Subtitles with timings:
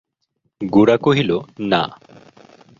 [0.61, 1.31] গোরা কহিল,
[1.61, 1.83] না।